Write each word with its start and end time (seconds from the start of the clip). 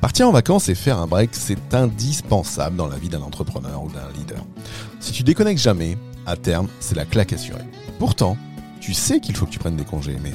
Partir 0.00 0.28
en 0.28 0.32
vacances 0.32 0.68
et 0.68 0.74
faire 0.74 0.98
un 0.98 1.06
break, 1.06 1.30
c'est 1.32 1.74
indispensable 1.74 2.76
dans 2.76 2.88
la 2.88 2.96
vie 2.96 3.08
d'un 3.08 3.22
entrepreneur 3.22 3.82
ou 3.82 3.88
d'un 3.90 4.10
leader. 4.18 4.44
Si 5.00 5.12
tu 5.12 5.22
déconnectes 5.22 5.60
jamais, 5.60 5.96
à 6.26 6.36
terme, 6.36 6.68
c'est 6.80 6.96
la 6.96 7.04
claque 7.04 7.32
assurée. 7.32 7.64
Pourtant, 7.98 8.36
tu 8.80 8.94
sais 8.94 9.20
qu'il 9.20 9.36
faut 9.36 9.46
que 9.46 9.50
tu 9.50 9.58
prennes 9.58 9.76
des 9.76 9.84
congés, 9.84 10.16
mais 10.22 10.32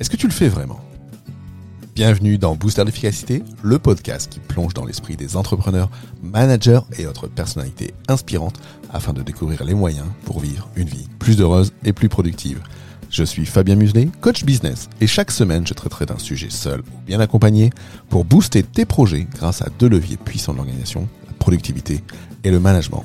est-ce 0.00 0.10
que 0.10 0.16
tu 0.16 0.26
le 0.26 0.32
fais 0.32 0.48
vraiment? 0.48 0.80
Bienvenue 1.94 2.36
dans 2.36 2.56
Booster 2.56 2.84
d'efficacité, 2.84 3.42
le 3.62 3.78
podcast 3.78 4.30
qui 4.30 4.38
plonge 4.38 4.74
dans 4.74 4.84
l'esprit 4.84 5.16
des 5.16 5.34
entrepreneurs, 5.36 5.88
managers 6.22 6.80
et 6.98 7.06
autres 7.06 7.26
personnalités 7.26 7.94
inspirantes 8.06 8.60
afin 8.92 9.14
de 9.14 9.22
découvrir 9.22 9.64
les 9.64 9.72
moyens 9.72 10.06
pour 10.26 10.40
vivre 10.40 10.68
une 10.76 10.88
vie 10.88 11.08
plus 11.18 11.40
heureuse 11.40 11.72
et 11.84 11.94
plus 11.94 12.10
productive. 12.10 12.60
Je 13.10 13.24
suis 13.24 13.46
Fabien 13.46 13.76
Muselet, 13.76 14.08
coach 14.20 14.44
business, 14.44 14.88
et 15.00 15.06
chaque 15.06 15.30
semaine 15.30 15.66
je 15.66 15.74
traiterai 15.74 16.06
d'un 16.06 16.18
sujet 16.18 16.50
seul 16.50 16.80
ou 16.80 17.06
bien 17.06 17.20
accompagné 17.20 17.70
pour 18.08 18.24
booster 18.24 18.62
tes 18.62 18.84
projets 18.84 19.26
grâce 19.34 19.62
à 19.62 19.68
deux 19.78 19.88
leviers 19.88 20.16
puissants 20.16 20.52
de 20.52 20.58
l'organisation, 20.58 21.08
la 21.26 21.32
productivité 21.34 22.02
et 22.44 22.50
le 22.50 22.60
management. 22.60 23.04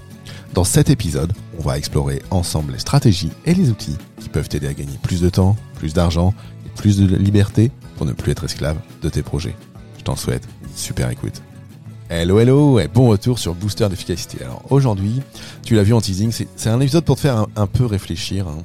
Dans 0.53 0.63
cet 0.63 0.89
épisode, 0.89 1.31
on 1.57 1.61
va 1.61 1.77
explorer 1.77 2.21
ensemble 2.29 2.73
les 2.73 2.79
stratégies 2.79 3.31
et 3.45 3.53
les 3.53 3.69
outils 3.69 3.97
qui 4.19 4.27
peuvent 4.27 4.49
t'aider 4.49 4.67
à 4.67 4.73
gagner 4.73 4.97
plus 5.01 5.21
de 5.21 5.29
temps, 5.29 5.55
plus 5.75 5.93
d'argent 5.93 6.33
et 6.65 6.69
plus 6.75 6.97
de 6.97 7.15
liberté 7.15 7.71
pour 7.95 8.05
ne 8.05 8.13
plus 8.13 8.31
être 8.31 8.43
esclave 8.43 8.77
de 9.01 9.09
tes 9.09 9.21
projets. 9.21 9.55
Je 9.97 10.03
t'en 10.03 10.15
souhaite 10.15 10.47
une 10.63 10.75
super 10.75 11.09
écoute. 11.09 11.41
Hello 12.13 12.41
hello 12.41 12.77
et 12.77 12.89
bon 12.89 13.07
retour 13.07 13.39
sur 13.39 13.55
Booster 13.55 13.87
d'efficacité. 13.87 14.43
Alors 14.43 14.63
aujourd'hui, 14.69 15.21
tu 15.63 15.75
l'as 15.75 15.83
vu 15.83 15.93
en 15.93 16.01
teasing, 16.01 16.29
c'est 16.29 16.69
un 16.69 16.81
épisode 16.81 17.05
pour 17.05 17.15
te 17.15 17.21
faire 17.21 17.45
un, 17.55 17.67
peu 17.67 17.85
réfléchir. 17.85 18.49
Hein, 18.49 18.57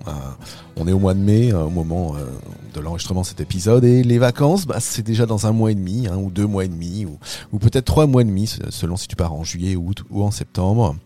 on 0.74 0.88
est 0.88 0.92
au 0.92 0.98
mois 0.98 1.14
de 1.14 1.20
mai, 1.20 1.52
euh, 1.52 1.62
au 1.62 1.70
moment 1.70 2.16
euh, 2.16 2.26
de 2.74 2.80
l'enregistrement 2.80 3.20
de 3.20 3.26
cet 3.26 3.40
épisode, 3.40 3.84
et 3.84 4.02
les 4.02 4.18
vacances, 4.18 4.66
bah, 4.66 4.80
c'est 4.80 5.06
déjà 5.06 5.26
dans 5.26 5.46
un 5.46 5.52
mois 5.52 5.70
et 5.70 5.76
demi, 5.76 6.08
hein, 6.08 6.16
ou 6.16 6.32
deux 6.32 6.48
mois 6.48 6.64
et 6.64 6.68
demi, 6.68 7.06
ou 7.52 7.58
peut-être 7.60 7.84
trois 7.84 8.08
mois 8.08 8.22
et 8.22 8.24
demi, 8.24 8.52
selon 8.70 8.96
si 8.96 9.06
tu 9.06 9.14
pars 9.14 9.32
en 9.32 9.44
juillet, 9.44 9.76
août 9.76 10.02
ou 10.10 10.24
en 10.24 10.32
septembre. 10.32 10.96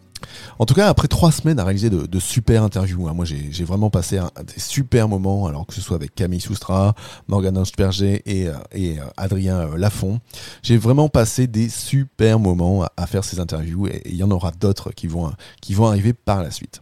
En 0.59 0.67
tout 0.67 0.75
cas, 0.75 0.89
après 0.89 1.09
trois 1.09 1.33
semaines 1.33 1.59
à 1.59 1.64
réaliser 1.64 1.91
de, 1.91 2.20
super 2.20 2.62
interviews, 2.62 3.09
hein, 3.09 3.14
moi 3.14 3.25
j'ai 3.25 3.64
vraiment 3.64 3.91
passé 3.91 4.20
des 4.47 4.61
super 4.61 5.09
moments, 5.09 5.47
alors 5.47 5.67
que 5.67 5.75
ce 5.75 5.81
soit 5.81 5.97
avec 5.97 6.14
Camille 6.14 6.41
Soustra, 6.41 6.95
Morgan 7.28 7.56
Ansperger 7.59 8.22
et, 8.27 8.48
euh, 8.48 8.55
euh, 8.77 8.97
Adrien 9.17 9.61
euh, 9.61 9.77
Lafont. 9.77 10.20
J'ai 10.62 10.77
vraiment 10.77 11.09
passé 11.09 11.47
des 11.47 11.69
super 11.69 12.39
moments 12.39 12.84
à, 12.97 13.06
faire 13.06 13.25
ces 13.25 13.41
interviews 13.41 13.87
et 13.87 14.03
il 14.05 14.17
y 14.17 14.22
en 14.22 14.31
aura 14.31 14.50
d'autres 14.53 14.92
qui 14.92 15.06
vont, 15.06 15.33
qui 15.61 15.75
vont 15.75 15.87
arriver 15.87 16.12
par 16.12 16.42
la 16.42 16.50
suite. 16.50 16.81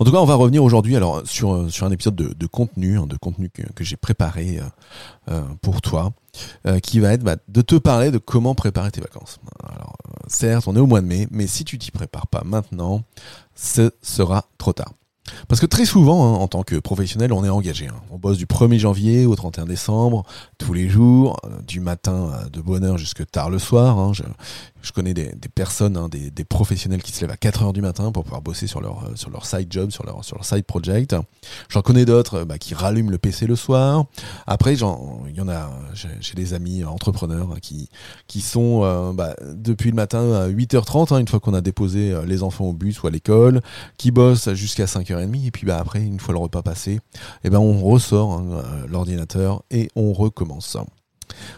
En 0.00 0.04
tout 0.04 0.10
cas, 0.10 0.18
on 0.18 0.24
va 0.24 0.34
revenir 0.34 0.64
aujourd'hui 0.64 0.96
alors 0.96 1.22
sur 1.24 1.70
sur 1.70 1.86
un 1.86 1.92
épisode 1.92 2.16
de, 2.16 2.46
contenu, 2.46 2.98
hein, 2.98 3.06
de 3.06 3.16
contenu 3.16 3.48
que, 3.48 3.84
j'ai 3.84 3.96
préparé 3.96 4.58
pour 5.60 5.80
toi, 5.80 6.12
qui 6.82 6.98
va 6.98 7.12
être 7.12 7.22
bah, 7.22 7.36
de 7.46 7.62
te 7.62 7.76
parler 7.76 8.10
de 8.10 8.18
comment 8.18 8.56
préparer 8.56 8.90
tes 8.90 9.00
vacances. 9.00 9.38
Alors, 9.62 9.96
certes, 10.32 10.66
on 10.66 10.76
est 10.76 10.80
au 10.80 10.86
mois 10.86 11.00
de 11.00 11.06
mai, 11.06 11.28
mais 11.30 11.46
si 11.46 11.64
tu 11.64 11.78
t'y 11.78 11.90
prépares 11.90 12.26
pas 12.26 12.42
maintenant, 12.44 13.02
ce 13.54 13.90
sera 14.02 14.46
trop 14.58 14.72
tard. 14.72 14.92
Parce 15.48 15.60
que 15.60 15.66
très 15.66 15.86
souvent, 15.86 16.24
hein, 16.24 16.38
en 16.38 16.48
tant 16.48 16.62
que 16.62 16.76
professionnel, 16.76 17.32
on 17.32 17.44
est 17.44 17.48
engagé. 17.48 17.86
Hein. 17.86 18.00
On 18.10 18.18
bosse 18.18 18.38
du 18.38 18.46
1er 18.46 18.78
janvier 18.78 19.24
au 19.24 19.36
31 19.36 19.66
décembre, 19.66 20.24
tous 20.58 20.72
les 20.72 20.88
jours, 20.88 21.36
euh, 21.44 21.60
du 21.66 21.80
matin 21.80 22.32
de 22.52 22.60
bonne 22.60 22.84
heure 22.84 22.98
jusque 22.98 23.24
tard 23.30 23.48
le 23.48 23.58
soir. 23.58 23.98
Hein. 23.98 24.12
Je 24.82 24.92
connais 24.92 25.14
des, 25.14 25.32
des 25.34 25.48
personnes, 25.48 25.96
hein, 25.96 26.08
des, 26.08 26.30
des, 26.30 26.44
professionnels 26.44 27.02
qui 27.02 27.12
se 27.12 27.20
lèvent 27.20 27.30
à 27.30 27.36
4 27.36 27.62
heures 27.62 27.72
du 27.72 27.80
matin 27.80 28.12
pour 28.12 28.24
pouvoir 28.24 28.42
bosser 28.42 28.66
sur 28.66 28.80
leur, 28.80 29.04
euh, 29.04 29.12
sur 29.14 29.30
leur 29.30 29.46
side 29.46 29.68
job, 29.70 29.90
sur 29.90 30.04
leur, 30.04 30.24
sur 30.24 30.36
leur 30.36 30.44
side 30.44 30.64
project. 30.64 31.14
J'en 31.68 31.82
connais 31.82 32.04
d'autres 32.04 32.40
euh, 32.40 32.44
bah, 32.44 32.58
qui 32.58 32.74
rallument 32.74 33.10
le 33.10 33.18
PC 33.18 33.46
le 33.46 33.56
soir. 33.56 34.04
Après, 34.46 34.74
il 34.74 34.80
y 34.80 34.84
en 35.40 35.48
a, 35.48 35.70
j'ai 35.94 36.34
des 36.34 36.54
amis 36.54 36.84
entrepreneurs 36.84 37.50
hein, 37.52 37.58
qui, 37.62 37.88
qui 38.26 38.40
sont 38.40 38.80
euh, 38.82 39.12
bah, 39.12 39.34
depuis 39.54 39.90
le 39.90 39.96
matin 39.96 40.32
à 40.32 40.48
8h30, 40.48 41.14
hein, 41.14 41.18
une 41.18 41.28
fois 41.28 41.40
qu'on 41.40 41.54
a 41.54 41.60
déposé 41.60 42.14
les 42.26 42.42
enfants 42.42 42.66
au 42.66 42.72
bus 42.72 43.02
ou 43.02 43.06
à 43.06 43.10
l'école, 43.10 43.60
qui 43.96 44.10
bossent 44.10 44.52
jusqu'à 44.54 44.86
5h30. 44.86 45.46
Et 45.46 45.50
puis 45.50 45.66
bah, 45.66 45.78
après, 45.78 46.02
une 46.02 46.20
fois 46.20 46.34
le 46.34 46.40
repas 46.40 46.62
passé, 46.62 46.92
et 46.92 47.00
eh 47.44 47.50
ben, 47.50 47.58
on 47.58 47.80
ressort 47.82 48.32
hein, 48.32 48.62
l'ordinateur 48.88 49.62
et 49.70 49.88
on 49.94 50.12
recommence. 50.12 50.76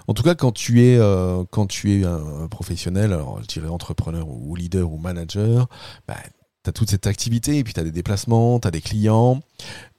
En 0.08 0.14
tout 0.14 0.22
cas, 0.22 0.34
quand 0.34 0.52
tu 0.52 0.82
es, 0.84 0.96
euh, 0.96 1.44
quand 1.50 1.66
tu 1.66 2.00
es 2.00 2.04
un 2.04 2.48
professionnel, 2.48 3.12
alors 3.12 3.40
je 3.42 3.46
dirais 3.46 3.68
entrepreneur 3.68 4.28
ou 4.28 4.54
leader 4.54 4.90
ou 4.90 4.98
manager, 4.98 5.68
bah, 6.06 6.16
tu 6.64 6.70
as 6.70 6.72
toute 6.72 6.90
cette 6.90 7.06
activité, 7.06 7.58
et 7.58 7.64
puis 7.64 7.74
tu 7.74 7.80
as 7.80 7.84
des 7.84 7.92
déplacements, 7.92 8.58
tu 8.58 8.68
as 8.68 8.70
des 8.70 8.80
clients. 8.80 9.40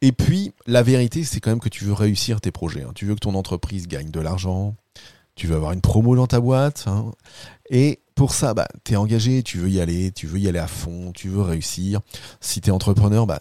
Et 0.01 0.11
puis, 0.11 0.51
la 0.65 0.83
vérité, 0.83 1.23
c'est 1.23 1.39
quand 1.39 1.51
même 1.51 1.59
que 1.59 1.69
tu 1.69 1.85
veux 1.85 1.93
réussir 1.93 2.41
tes 2.41 2.51
projets. 2.51 2.83
Hein. 2.83 2.91
Tu 2.95 3.05
veux 3.05 3.13
que 3.13 3.19
ton 3.19 3.35
entreprise 3.35 3.87
gagne 3.87 4.09
de 4.09 4.19
l'argent, 4.19 4.75
tu 5.35 5.47
veux 5.47 5.55
avoir 5.55 5.73
une 5.73 5.81
promo 5.81 6.15
dans 6.15 6.27
ta 6.27 6.39
boîte. 6.39 6.85
Hein. 6.87 7.11
Et 7.69 7.99
pour 8.15 8.33
ça, 8.33 8.53
bah, 8.53 8.67
tu 8.83 8.93
es 8.93 8.95
engagé, 8.95 9.43
tu 9.43 9.59
veux 9.59 9.69
y 9.69 9.79
aller, 9.79 10.11
tu 10.11 10.27
veux 10.27 10.39
y 10.39 10.47
aller 10.47 10.59
à 10.59 10.67
fond, 10.67 11.11
tu 11.13 11.29
veux 11.29 11.41
réussir. 11.41 12.01
Si 12.41 12.61
tu 12.61 12.69
es 12.69 12.71
entrepreneur, 12.71 13.27
bah, 13.27 13.39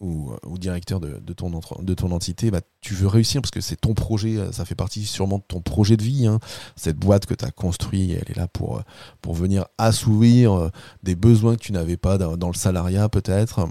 ou, 0.00 0.32
ou, 0.46 0.58
directeur 0.58 0.98
de, 0.98 1.32
ton, 1.32 1.50
de 1.50 1.94
ton 1.94 2.10
entité, 2.10 2.50
bah, 2.50 2.62
tu 2.80 2.94
veux 2.94 3.06
réussir 3.06 3.42
parce 3.42 3.50
que 3.50 3.60
c'est 3.60 3.76
ton 3.76 3.94
projet, 3.94 4.36
euh, 4.36 4.50
ça 4.50 4.64
fait 4.64 4.74
partie 4.74 5.04
sûrement 5.04 5.38
de 5.38 5.44
ton 5.46 5.60
projet 5.60 5.96
de 5.96 6.02
vie. 6.02 6.26
Hein. 6.26 6.40
Cette 6.74 6.96
boîte 6.96 7.26
que 7.26 7.34
tu 7.34 7.44
as 7.44 7.50
construite, 7.50 8.10
elle 8.10 8.30
est 8.30 8.36
là 8.36 8.48
pour, 8.48 8.78
euh, 8.78 8.82
pour 9.20 9.34
venir 9.34 9.66
assouvir 9.78 10.52
euh, 10.52 10.70
des 11.02 11.14
besoins 11.14 11.56
que 11.56 11.60
tu 11.60 11.72
n'avais 11.72 11.98
pas 11.98 12.16
dans, 12.18 12.48
le 12.48 12.54
salariat 12.54 13.08
peut-être. 13.08 13.68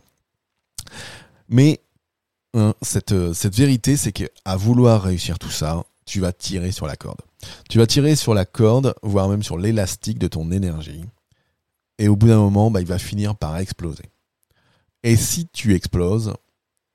Mais 1.49 1.81
hein, 2.53 2.73
cette, 2.81 3.33
cette 3.33 3.55
vérité, 3.55 3.97
c'est 3.97 4.11
qu'à 4.11 4.55
vouloir 4.55 5.01
réussir 5.01 5.39
tout 5.39 5.49
ça, 5.49 5.83
tu 6.05 6.19
vas 6.19 6.31
tirer 6.31 6.71
sur 6.71 6.87
la 6.87 6.95
corde. 6.95 7.21
Tu 7.69 7.79
vas 7.79 7.87
tirer 7.87 8.15
sur 8.15 8.33
la 8.33 8.45
corde, 8.45 8.93
voire 9.01 9.29
même 9.29 9.43
sur 9.43 9.57
l'élastique 9.57 10.19
de 10.19 10.27
ton 10.27 10.51
énergie. 10.51 11.05
Et 11.97 12.07
au 12.07 12.15
bout 12.15 12.27
d'un 12.27 12.39
moment, 12.39 12.71
bah, 12.71 12.81
il 12.81 12.87
va 12.87 12.97
finir 12.97 13.35
par 13.35 13.57
exploser. 13.57 14.05
Et 15.03 15.15
si 15.15 15.47
tu 15.47 15.73
exploses, 15.75 16.33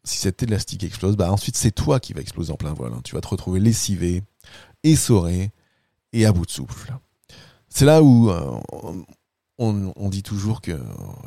si 0.04 0.18
cet 0.18 0.42
élastique 0.42 0.84
explose, 0.84 1.16
bah 1.16 1.32
ensuite 1.32 1.56
c'est 1.56 1.70
toi 1.70 2.00
qui 2.00 2.12
vas 2.12 2.20
exploser 2.20 2.52
en 2.52 2.56
plein 2.56 2.74
vol. 2.74 2.92
Hein. 2.92 3.00
Tu 3.04 3.14
vas 3.14 3.20
te 3.20 3.28
retrouver 3.28 3.60
lessivé, 3.60 4.22
essoré 4.82 5.50
et 6.12 6.26
à 6.26 6.32
bout 6.32 6.44
de 6.44 6.50
souffle. 6.50 6.94
C'est 7.68 7.86
là 7.86 8.02
où 8.02 8.30
on, 9.58 10.08
dit 10.08 10.22
toujours 10.22 10.60
que 10.60 10.72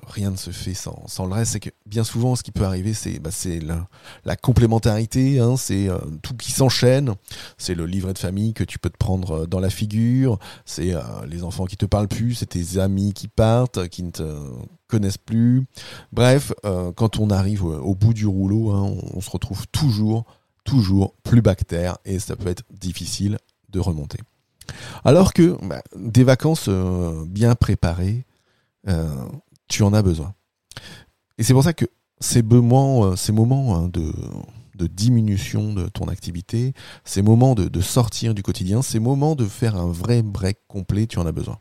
rien 0.06 0.32
ne 0.32 0.36
se 0.36 0.52
fait 0.52 0.74
sans, 0.74 1.26
le 1.26 1.34
reste. 1.34 1.54
C'est 1.54 1.60
que 1.60 1.70
bien 1.86 2.04
souvent, 2.04 2.36
ce 2.36 2.44
qui 2.44 2.52
peut 2.52 2.66
arriver, 2.66 2.94
c'est 2.94 3.20
bah, 3.20 3.30
la, 3.62 3.88
la, 4.26 4.36
complémentarité, 4.36 5.40
hein, 5.40 5.56
c'est 5.58 5.88
euh, 5.90 5.98
tout 6.22 6.36
qui 6.36 6.52
s'enchaîne. 6.52 7.16
C'est 7.58 7.76
le 7.76 7.86
livret 7.86 8.14
de 8.14 8.20
famille 8.20 8.54
que 8.54 8.64
tu 8.64 8.80
peux 8.80 8.90
te 8.90 8.98
prendre 8.98 9.44
euh, 9.44 9.46
dans 9.48 9.60
la 9.60 9.70
figure. 9.70 10.40
C'est 10.66 10.94
euh, 10.94 11.02
les 11.28 11.44
enfants 11.44 11.66
qui 11.66 11.78
te 11.78 11.86
parlent 11.86 12.10
plus. 12.10 12.36
C'est 12.36 12.48
tes 12.48 12.80
amis 12.80 13.14
qui 13.14 13.28
partent, 13.28 13.88
qui 13.88 14.04
ne 14.04 14.12
te 14.12 14.40
connaissent 14.88 15.18
plus. 15.18 15.66
Bref, 16.12 16.54
quand 16.96 17.20
on 17.20 17.30
arrive 17.30 17.66
au, 17.66 17.94
bout 17.94 18.14
du 18.14 18.26
rouleau, 18.26 18.72
hein, 18.72 18.96
on, 19.14 19.20
se 19.20 19.30
retrouve 19.30 19.68
toujours, 19.68 20.26
toujours 20.64 21.14
plus 21.24 21.42
bactère 21.42 21.98
et 22.06 22.20
ça 22.20 22.38
peut 22.38 22.48
être 22.48 22.64
difficile 22.72 23.38
de 23.70 23.80
remonter. 23.82 24.20
Alors 25.04 25.34
que 25.34 25.58
bah, 25.66 25.82
des 25.96 26.24
vacances 26.24 26.66
euh, 26.68 27.26
bien 27.28 27.56
préparées, 27.56 28.26
euh, 28.88 29.26
tu 29.68 29.84
en 29.84 29.94
as 29.94 30.02
besoin. 30.02 30.34
Et 31.38 31.44
c'est 31.44 31.54
pour 31.54 31.64
ça 31.64 31.74
que 31.74 31.86
ces 32.20 32.42
moments, 32.42 33.06
euh, 33.06 33.16
ces 33.16 33.32
moments 33.32 33.78
hein, 33.78 33.90
de, 33.90 34.12
diminution 34.88 35.74
de 35.74 35.88
ton 35.88 36.08
activité, 36.08 36.74
ces 37.04 37.22
moments 37.22 37.56
de, 37.56 37.82
sortir 37.82 38.34
du 38.34 38.44
quotidien, 38.44 38.82
ces 38.82 39.00
moments 39.00 39.36
de 39.36 39.46
faire 39.46 39.76
un 39.76 39.92
vrai 39.92 40.22
break 40.22 40.60
complet, 40.68 41.08
tu 41.08 41.20
en 41.20 41.26
as 41.26 41.32
besoin. 41.32 41.60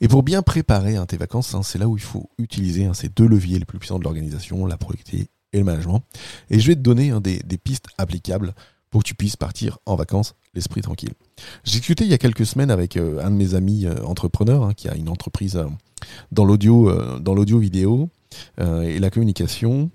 Et 0.00 0.08
pour 0.08 0.22
bien 0.22 0.42
préparer 0.42 0.96
hein, 0.96 1.04
tes 1.04 1.16
vacances, 1.16 1.54
hein, 1.54 1.62
c'est 1.62 1.78
là 1.78 1.88
où 1.88 1.96
il 1.96 2.02
faut 2.02 2.30
utiliser 2.38 2.88
ces 2.94 3.08
deux 3.08 3.26
leviers 3.26 3.58
les 3.58 3.64
plus 3.64 3.78
puissants 3.78 3.98
de 3.98 4.04
l'organisation, 4.04 4.66
la 4.66 4.78
productivité 4.78 5.30
et 5.52 5.58
le 5.58 5.64
management. 5.64 6.02
Et 6.48 6.60
je 6.60 6.68
vais 6.68 6.74
te 6.74 6.80
donner 6.80 7.12
des, 7.20 7.40
des 7.40 7.58
pistes 7.58 7.88
applicables 7.98 8.54
pour 8.90 9.02
que 9.02 9.08
tu 9.08 9.14
puisses 9.14 9.36
partir 9.36 9.78
en 9.86 9.96
vacances 9.96 10.34
l'esprit 10.54 10.82
tranquille. 10.82 11.12
J'ai 11.64 11.78
discuté 11.78 12.04
il 12.04 12.10
y 12.10 12.14
a 12.14 12.18
quelques 12.18 12.46
semaines 12.46 12.70
avec 12.70 12.96
euh, 12.96 13.24
un 13.24 13.30
de 13.30 13.36
mes 13.36 13.54
amis 13.54 13.86
euh, 13.86 14.02
entrepreneurs 14.04 14.64
hein, 14.64 14.74
qui 14.74 14.88
a 14.88 14.94
une 14.94 15.08
entreprise 15.08 15.56
euh, 15.56 15.66
dans 16.32 16.44
l'audio, 16.44 17.18
dans 17.20 17.34
l'audio 17.34 17.58
vidéo 17.58 18.08
et 18.58 19.00
la 19.00 19.10
communication. 19.10 19.90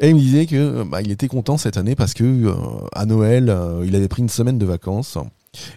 Et 0.00 0.08
il 0.08 0.16
me 0.16 0.20
disait 0.20 0.46
que 0.46 0.82
bah, 0.82 1.00
il 1.00 1.12
était 1.12 1.28
content 1.28 1.56
cette 1.56 1.76
année 1.76 1.94
parce 1.94 2.12
que 2.12 2.52
à 2.92 3.06
Noël, 3.06 3.56
il 3.84 3.94
avait 3.94 4.08
pris 4.08 4.20
une 4.20 4.28
semaine 4.28 4.58
de 4.58 4.66
vacances. 4.66 5.16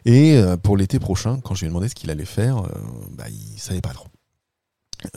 Et 0.06 0.42
pour 0.64 0.78
l'été 0.78 0.98
prochain, 0.98 1.40
quand 1.44 1.54
je 1.54 1.62
lui 1.62 1.68
ai 1.68 1.70
demandé 1.70 1.90
ce 1.90 1.96
qu'il 1.96 2.10
allait 2.10 2.26
faire, 2.26 2.64
bah, 3.12 3.26
il 3.30 3.60
savait 3.60 3.82
pas 3.82 3.94
trop. 3.94 4.08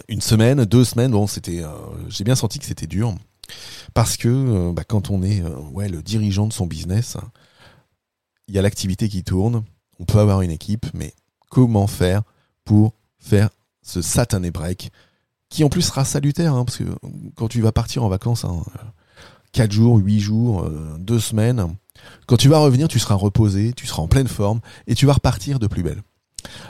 une 0.08 0.20
semaine, 0.20 0.64
deux 0.66 0.84
semaines, 0.84 1.12
bon, 1.12 1.26
c'était, 1.26 1.62
j'ai 2.10 2.24
bien 2.24 2.36
senti 2.36 2.58
que 2.58 2.66
c'était 2.66 2.86
dur 2.86 3.14
parce 3.94 4.16
que 4.16 4.72
bah, 4.72 4.84
quand 4.84 5.10
on 5.10 5.22
est 5.22 5.42
ouais 5.72 5.88
le 5.88 6.02
dirigeant 6.02 6.46
de 6.46 6.52
son 6.52 6.66
business, 6.66 7.16
il 8.48 8.54
y 8.54 8.58
a 8.58 8.62
l'activité 8.62 9.08
qui 9.08 9.22
tourne, 9.22 9.62
on 9.98 10.04
peut 10.04 10.18
avoir 10.18 10.42
une 10.42 10.50
équipe, 10.50 10.86
mais 10.94 11.14
comment 11.50 11.86
faire 11.86 12.22
pour 12.64 12.94
faire 13.18 13.50
ce 13.82 14.02
satané 14.02 14.50
break 14.50 14.90
qui 15.50 15.64
en 15.64 15.68
plus 15.68 15.82
sera 15.82 16.04
salutaire, 16.04 16.54
hein, 16.54 16.64
parce 16.64 16.78
que 16.78 16.84
quand 17.34 17.48
tu 17.48 17.60
vas 17.60 17.72
partir 17.72 18.04
en 18.04 18.08
vacances, 18.08 18.44
hein, 18.44 18.62
4 19.52 19.72
jours, 19.72 19.96
8 19.98 20.20
jours, 20.20 20.70
2 20.98 21.14
euh, 21.14 21.18
semaines, 21.18 21.76
quand 22.26 22.36
tu 22.36 22.48
vas 22.48 22.58
revenir, 22.58 22.88
tu 22.88 22.98
seras 22.98 23.16
reposé, 23.16 23.72
tu 23.72 23.86
seras 23.86 24.02
en 24.02 24.08
pleine 24.08 24.28
forme, 24.28 24.60
et 24.86 24.94
tu 24.94 25.06
vas 25.06 25.14
repartir 25.14 25.58
de 25.58 25.66
plus 25.66 25.82
belle. 25.82 26.02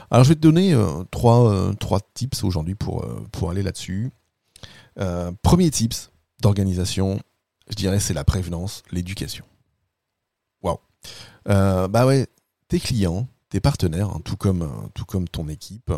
Alors 0.09 0.23
je 0.23 0.29
vais 0.29 0.35
te 0.35 0.41
donner 0.41 0.73
euh, 0.73 1.03
trois, 1.11 1.51
euh, 1.51 1.73
trois 1.73 1.99
tips 2.15 2.43
aujourd'hui 2.43 2.75
pour, 2.75 3.05
pour 3.31 3.51
aller 3.51 3.63
là-dessus. 3.63 4.11
premier 5.43 5.69
tips 5.69 6.10
d'organisation, 6.41 7.19
je 7.69 7.75
dirais 7.75 7.99
c'est 7.99 8.13
la 8.13 8.23
prévenance, 8.23 8.83
l'éducation. 8.91 9.45
Waouh. 10.61 10.77
bah 11.45 12.05
ouais, 12.05 12.27
tes 12.67 12.79
clients, 12.79 13.27
tes 13.49 13.59
partenaires, 13.59 14.09
hein, 14.09 14.21
tout, 14.23 14.37
comme, 14.37 14.89
tout 14.93 15.05
comme 15.05 15.27
ton 15.27 15.47
équipe, 15.47 15.91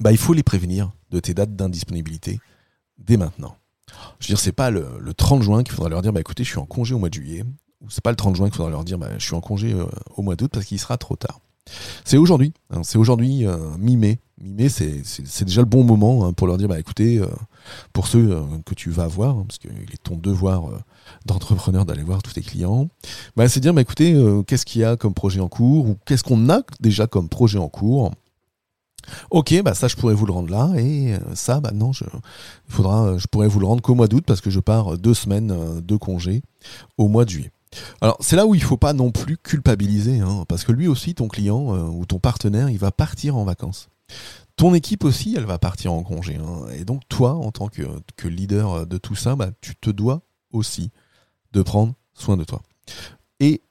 bah, 0.00 0.12
il 0.12 0.18
faut 0.18 0.32
les 0.32 0.42
prévenir 0.42 0.90
de 1.10 1.20
tes 1.20 1.34
dates 1.34 1.54
d'indisponibilité 1.54 2.40
dès 2.98 3.16
maintenant. 3.16 3.56
Je 4.18 4.26
veux 4.26 4.34
dire, 4.34 4.40
c'est 4.40 4.52
pas 4.52 4.70
le, 4.70 5.12
30 5.14 5.42
juin 5.42 5.62
qu'il 5.62 5.74
faudra 5.74 5.88
leur 5.88 6.02
dire, 6.02 6.12
bah 6.12 6.20
écoutez, 6.20 6.44
je 6.44 6.50
suis 6.50 6.58
en 6.58 6.66
congé 6.66 6.94
au 6.94 6.98
mois 6.98 7.08
de 7.08 7.14
juillet, 7.14 7.44
ou 7.80 7.90
c'est 7.90 8.02
pas 8.02 8.10
le 8.10 8.16
30 8.16 8.36
juin 8.36 8.46
qu'il 8.46 8.56
faudra 8.56 8.70
leur 8.70 8.84
dire, 8.84 8.98
bah 8.98 9.10
je 9.18 9.24
suis 9.24 9.34
en 9.34 9.40
congé 9.40 9.72
euh, 9.72 9.86
au 10.16 10.22
mois 10.22 10.36
d'août 10.36 10.50
parce 10.52 10.64
qu'il 10.64 10.78
sera 10.78 10.96
trop 10.96 11.16
tard. 11.16 11.40
C'est 12.04 12.16
aujourd'hui, 12.16 12.52
hein, 12.70 12.82
c'est 12.82 12.98
aujourd'hui 12.98 13.46
euh, 13.46 13.56
mi-mai. 13.78 14.18
Mi-mai, 14.40 14.68
c'est, 14.68 15.44
déjà 15.44 15.60
le 15.60 15.66
bon 15.66 15.84
moment 15.84 16.26
hein, 16.26 16.32
pour 16.32 16.46
leur 16.46 16.58
dire, 16.58 16.68
bah 16.68 16.78
écoutez, 16.78 17.18
euh, 17.18 17.26
pour 17.92 18.06
ceux 18.06 18.42
que 18.66 18.74
tu 18.74 18.90
vas 18.90 19.06
voir, 19.06 19.36
hein, 19.36 19.44
parce 19.46 19.58
qu'il 19.58 19.70
est 19.70 20.02
ton 20.02 20.16
devoir 20.16 20.64
d'entrepreneur 21.26 21.84
d'aller 21.84 22.02
voir 22.02 22.22
tous 22.22 22.32
tes 22.32 22.42
clients, 22.42 22.88
bah, 23.36 23.48
c'est 23.48 23.60
dire, 23.60 23.72
bah 23.72 23.82
écoutez, 23.82 24.14
qu'est-ce 24.46 24.66
qu'il 24.66 24.80
y 24.80 24.84
a 24.84 24.96
comme 24.96 25.14
projet 25.14 25.40
en 25.40 25.48
cours, 25.48 25.88
ou 25.88 25.96
qu'est-ce 26.04 26.24
qu'on 26.24 26.50
a 26.50 26.62
déjà 26.80 27.06
comme 27.06 27.28
projet 27.28 27.58
en 27.58 27.68
cours, 27.68 28.10
Ok, 29.30 29.60
bah 29.62 29.74
ça 29.74 29.88
je 29.88 29.96
pourrais 29.96 30.14
vous 30.14 30.26
le 30.26 30.32
rendre 30.32 30.50
là 30.50 30.70
et 30.76 31.14
euh, 31.14 31.18
ça 31.34 31.60
bah 31.60 31.72
non, 31.72 31.92
je, 31.92 32.04
faudra, 32.68 33.06
euh, 33.06 33.18
je 33.18 33.26
pourrais 33.26 33.48
vous 33.48 33.60
le 33.60 33.66
rendre 33.66 33.82
qu'au 33.82 33.94
mois 33.94 34.08
d'août 34.08 34.24
parce 34.26 34.40
que 34.40 34.50
je 34.50 34.60
pars 34.60 34.96
deux 34.98 35.14
semaines 35.14 35.50
euh, 35.50 35.80
de 35.80 35.96
congé 35.96 36.42
au 36.98 37.08
mois 37.08 37.24
de 37.24 37.30
juillet. 37.30 37.52
Alors 38.00 38.16
c'est 38.20 38.36
là 38.36 38.46
où 38.46 38.54
il 38.54 38.62
faut 38.62 38.76
pas 38.76 38.92
non 38.92 39.10
plus 39.10 39.36
culpabiliser, 39.36 40.20
hein, 40.20 40.44
parce 40.48 40.64
que 40.64 40.72
lui 40.72 40.88
aussi 40.88 41.14
ton 41.14 41.28
client 41.28 41.88
ou 41.88 42.04
ton 42.06 42.18
partenaire 42.18 42.68
il 42.68 42.78
va 42.78 42.90
partir 42.90 43.36
en 43.36 43.44
vacances. 43.44 43.88
Ton 44.56 44.74
équipe 44.74 45.04
aussi 45.04 45.34
elle 45.36 45.46
va 45.46 45.58
partir 45.58 45.92
en 45.92 46.02
congé, 46.02 46.36
hein, 46.36 46.66
et 46.74 46.84
donc 46.84 47.02
toi 47.08 47.34
en 47.34 47.50
tant 47.50 47.68
que, 47.68 48.28
leader 48.28 48.86
de 48.86 48.98
tout 48.98 49.14
ça, 49.14 49.36
bah, 49.36 49.50
tu 49.60 49.74
te 49.76 49.90
dois 49.90 50.22
aussi 50.52 50.90
de 51.52 51.62
prendre 51.62 51.94
soin 52.14 52.36
de 52.36 52.44
toi. 52.44 52.62
Et 53.40 53.62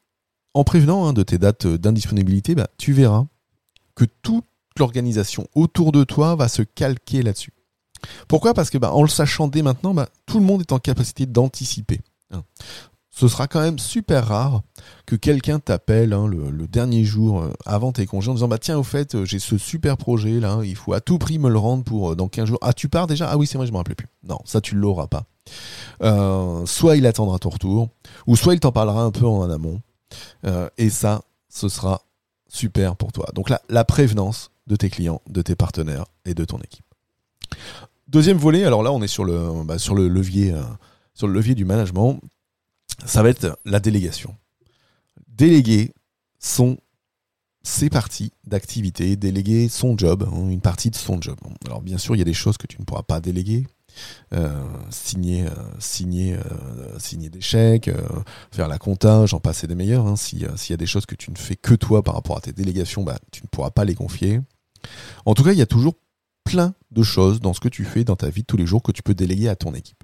en 0.54 0.64
prévenant 0.64 1.06
hein, 1.06 1.14
de 1.14 1.24
tes 1.24 1.38
dates 1.38 1.68
d'indisponibilité, 1.68 2.56
bah, 2.56 2.68
tu 2.78 2.94
verras 2.94 3.26
que 3.96 4.06
tout 4.22 4.44
l'organisation 4.78 5.48
autour 5.56 5.92
de 5.92 6.04
toi 6.04 6.36
va 6.36 6.48
se 6.48 6.62
calquer 6.62 7.22
là-dessus. 7.22 7.54
Pourquoi? 8.28 8.54
Parce 8.54 8.70
que 8.70 8.78
bah, 8.78 8.92
en 8.94 9.04
le 9.04 9.10
sachant 9.10 9.48
dès 9.48 9.62
maintenant, 9.62 9.94
tout 10.26 10.40
le 10.40 10.46
monde 10.46 10.62
est 10.62 10.72
en 10.72 10.80
capacité 10.80 11.26
d'anticiper. 11.26 12.02
Ce 13.14 13.28
sera 13.28 13.48
quand 13.48 13.60
même 13.60 13.78
super 13.78 14.26
rare 14.28 14.62
que 15.06 15.18
quelqu'un 15.18 15.60
t'appelle 15.60 16.14
hein, 16.14 16.28
le, 16.28 16.68
dernier 16.68 17.04
jour 17.04 17.42
euh, 17.42 17.54
avant 17.66 17.92
tes 17.92 18.06
congés 18.06 18.32
en 18.32 18.36
disant 18.36 18.48
bah 18.48 18.58
tiens 18.58 18.78
au 18.78 18.84
fait 18.84 19.16
euh, 19.16 19.26
j'ai 19.26 19.40
ce 19.40 19.58
super 19.58 19.98
projet 19.98 20.40
là 20.40 20.62
il 20.64 20.78
faut 20.78 20.94
à 20.94 21.02
tout 21.02 21.18
prix 21.18 21.38
me 21.38 21.50
le 21.50 21.58
rendre 21.58 21.84
pour 21.84 22.12
euh, 22.12 22.16
dans 22.16 22.30
15 22.30 22.48
jours. 22.48 22.58
Ah 22.62 22.72
tu 22.72 22.88
pars 22.88 23.08
déjà? 23.08 23.30
Ah 23.30 23.38
oui 23.38 23.48
c'est 23.48 23.58
vrai 23.58 23.68
je 23.68 23.74
me 23.74 23.78
rappelais 23.78 23.96
plus. 23.96 24.08
Non 24.24 24.40
ça 24.46 24.62
tu 24.62 24.76
l'auras 24.76 25.08
pas. 25.08 25.26
Soit 26.66 26.96
il 26.96 27.06
attendra 27.06 27.38
ton 27.38 27.50
retour 27.50 27.90
ou 28.28 28.38
soit 28.38 28.54
il 28.54 28.62
t'en 28.62 28.72
parlera 28.72 29.04
un 29.04 29.12
peu 29.12 29.26
en 29.26 29.50
amont. 29.50 29.82
Et 30.78 30.90
ça 30.90 31.22
ce 31.50 31.68
sera 31.68 32.04
super 32.48 32.96
pour 32.96 33.12
toi. 33.12 33.28
Donc 33.36 33.50
là 33.50 33.62
la 33.68 33.84
prévenance 33.84 34.52
de 34.68 34.78
tes 34.78 34.90
clients, 34.90 35.22
de 35.30 35.42
tes 35.42 35.56
partenaires 35.56 36.06
et 36.24 36.34
de 36.34 36.46
ton 36.46 36.60
équipe. 36.60 36.86
Deuxième 38.08 38.38
volet, 38.38 38.64
alors 38.64 38.84
là 38.84 38.94
on 38.94 39.02
est 39.02 39.08
sur 39.08 39.26
le, 39.26 39.64
bah, 39.66 39.76
levier 41.28 41.56
du 41.56 41.66
management, 41.66 42.20
ça 43.06 43.24
va 43.24 43.30
être 43.30 43.60
la 43.66 43.80
délégation. 43.80 44.36
Déléguer 45.28 45.94
son 46.40 46.78
ses 47.64 47.90
parties 47.90 48.32
d'activité, 48.46 49.16
déléguer 49.16 49.70
son 49.70 49.98
job, 49.98 50.28
hein, 50.28 50.50
une 50.50 50.62
partie 50.62 50.90
de 50.90 50.96
son 50.96 51.22
job. 51.22 51.38
Alors 51.66 51.82
bien 51.82 51.98
sûr, 51.98 52.16
il 52.16 52.20
y 52.20 52.24
a 52.24 52.26
des 52.26 52.34
choses 52.34 52.58
que 52.58 52.68
tu 52.68 52.80
ne 52.80 52.86
pourras 52.86 53.04
pas 53.04 53.20
déléguer, 53.20 53.68
euh, 54.34 54.50
signer, 54.90 55.46
euh, 55.46 55.52
signer, 55.80 56.34
euh, 56.34 56.98
signer 57.00 57.30
des 57.30 57.42
chèques, 57.42 57.92
faire 58.52 58.68
la 58.68 58.78
compta, 58.80 59.26
j'en 59.26 59.40
passe 59.40 59.66
des 59.66 59.76
meilleurs. 59.76 60.08
Hein. 60.08 60.16
S'il 60.16 60.40
y 60.42 60.74
a 60.74 60.78
des 60.78 60.86
choses 60.86 61.06
que 61.06 61.16
tu 61.16 61.32
ne 61.32 61.38
fais 61.38 61.56
que 61.56 61.76
toi 61.76 62.04
par 62.04 62.16
rapport 62.16 62.38
à 62.38 62.42
tes 62.42 62.54
délégations, 62.54 63.04
bah, 63.04 63.20
tu 63.32 63.44
ne 63.44 63.48
pourras 63.48 63.72
pas 63.72 63.86
les 63.86 63.96
confier. 63.96 64.42
En 65.26 65.36
tout 65.36 65.44
cas, 65.44 65.52
il 65.52 65.60
y 65.60 65.64
a 65.64 65.68
toujours 65.68 65.96
plein 66.44 66.74
de 66.90 67.04
choses 67.04 67.40
dans 67.40 67.54
ce 67.54 67.60
que 67.60 67.70
tu 67.70 67.86
fais 67.86 68.04
dans 68.04 68.16
ta 68.16 68.30
vie 68.30 68.42
de 68.42 68.48
tous 68.48 68.58
les 68.58 68.66
jours 68.66 68.82
que 68.82 68.92
tu 68.92 69.04
peux 69.04 69.14
déléguer 69.14 69.50
à 69.50 69.56
ton 69.56 69.74
équipe. 69.76 70.04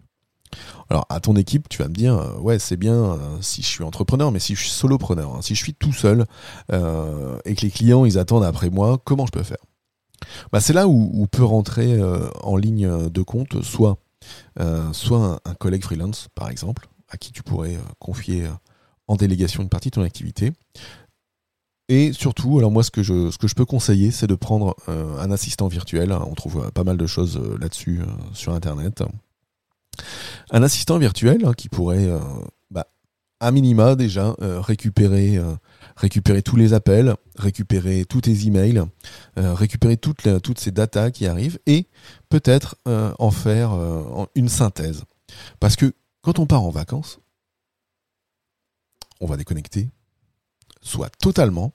Alors 0.90 1.06
à 1.10 1.20
ton 1.20 1.36
équipe, 1.36 1.70
tu 1.70 1.80
vas 1.80 1.88
me 1.88 1.94
dire, 1.94 2.36
ouais, 2.40 2.60
c'est 2.60 2.78
bien 2.78 3.18
si 3.42 3.62
je 3.62 3.68
suis 3.68 3.84
entrepreneur, 3.84 4.32
mais 4.32 4.40
si 4.40 4.56
je 4.56 4.62
suis 4.62 4.70
solopreneur, 4.70 5.36
hein, 5.36 5.42
si 5.42 5.56
je 5.56 5.64
suis 5.64 5.74
tout 5.74 5.94
seul 5.94 6.26
et 6.70 7.56
que 7.56 7.62
les 7.62 7.72
clients 7.72 8.06
ils 8.06 8.18
attendent 8.18 8.44
après 8.44 8.70
moi, 8.70 8.98
comment 9.04 9.26
je 9.26 9.32
peux 9.32 9.44
faire? 9.44 9.58
Bah, 10.52 10.60
c'est 10.60 10.74
là 10.74 10.88
où, 10.88 11.28
peut 11.28 11.44
rentrer 11.44 11.94
euh, 11.94 12.30
en 12.42 12.58
ligne 12.58 13.10
de 13.10 13.22
compte 13.22 13.62
soit, 13.64 13.98
euh, 14.60 14.92
soit 14.94 15.40
un, 15.46 15.54
collègue 15.56 15.84
freelance, 15.84 16.28
par 16.36 16.50
exemple, 16.50 16.88
à 17.10 17.18
qui 17.18 17.32
tu 17.32 17.44
pourrais 17.44 17.76
euh, 17.76 17.82
confier 18.00 18.48
en 19.08 19.16
délégation 19.16 19.64
une 19.64 19.70
partie 19.70 19.90
de 19.90 19.96
ton 19.96 20.02
activité. 20.02 20.52
Et 21.90 22.12
surtout, 22.12 22.58
alors 22.58 22.72
moi, 22.72 22.84
ce 22.84 22.92
que 22.92 23.04
je, 23.04 23.32
ce 23.32 23.38
que 23.38 23.48
je 23.48 23.56
peux 23.56 23.66
conseiller, 23.66 24.12
c'est 24.12 24.28
de 24.28 24.36
prendre 24.36 24.76
un 24.88 25.32
assistant 25.32 25.70
virtuel. 25.70 26.12
On 26.12 26.34
trouve 26.34 26.70
pas 26.72 26.84
mal 26.84 26.98
de 26.98 27.08
choses 27.08 27.40
là-dessus 27.62 28.02
sur 28.34 28.54
Internet. 28.54 29.04
Un 30.52 30.64
assistant 30.64 30.98
virtuel 30.98 31.46
hein, 31.46 31.54
qui 31.54 31.70
pourrait, 31.70 32.10
bah, 32.72 32.88
à 33.40 33.52
minima 33.52 33.96
déjà, 33.96 34.36
récupérer 34.40 35.40
récupérer 35.98 36.44
tous 36.44 36.56
les 36.56 36.74
appels, 36.74 37.16
récupérer 37.36 38.06
tous 38.06 38.22
tes 38.22 38.46
emails, 38.48 38.84
euh, 39.38 39.54
récupérer 39.54 39.98
toutes, 39.98 40.60
ces 40.60 40.72
datas 40.72 41.12
qui 41.12 41.26
arrivent 41.26 41.60
et 41.66 41.88
peut-être 42.30 42.78
euh, 42.88 43.14
en 43.20 43.32
faire 43.32 43.74
euh, 43.74 44.26
une 44.36 44.48
synthèse. 44.48 45.04
Parce 45.60 45.76
que 45.76 45.94
quand 46.22 46.40
on 46.40 46.46
part 46.46 46.64
en 46.64 46.70
vacances, 46.70 47.20
on 49.20 49.26
va 49.26 49.38
déconnecter, 49.38 49.90
soit 50.82 51.10
totalement, 51.18 51.74